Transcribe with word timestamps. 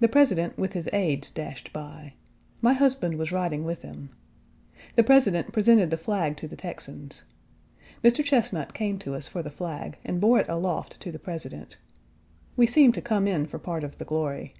The 0.00 0.08
President, 0.08 0.56
with 0.56 0.72
his 0.72 0.88
aides, 0.94 1.30
dashed 1.30 1.70
by. 1.70 2.14
My 2.62 2.72
husband 2.72 3.18
was 3.18 3.32
riding 3.32 3.64
with 3.66 3.82
him. 3.82 4.08
The 4.94 5.02
President 5.04 5.52
presented 5.52 5.90
the 5.90 5.98
flag 5.98 6.38
to 6.38 6.48
the 6.48 6.56
Texans. 6.56 7.24
Mr. 8.02 8.24
Chesnut 8.24 8.72
came 8.72 8.98
to 9.00 9.14
us 9.14 9.28
for 9.28 9.42
the 9.42 9.50
flag, 9.50 9.98
and 10.06 10.22
bore 10.22 10.38
it 10.40 10.48
aloft 10.48 10.98
to 11.02 11.12
the 11.12 11.18
President. 11.18 11.76
We 12.56 12.66
seemed 12.66 12.94
to 12.94 13.02
come 13.02 13.28
in 13.28 13.44
for 13.44 13.58
part 13.58 13.84
of 13.84 13.98
the 13.98 14.06
glory. 14.06 14.54